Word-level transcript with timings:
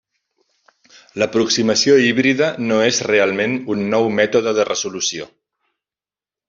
L'aproximació 1.23 1.97
híbrida 2.07 2.47
no 2.71 2.81
és 2.89 3.03
realment 3.11 3.55
un 3.75 3.87
nou 3.95 4.13
mètode 4.23 4.59
de 4.61 4.69
resolució. 4.75 5.31